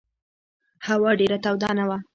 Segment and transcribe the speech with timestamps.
[0.87, 1.97] هوا ډېره توده نه وه.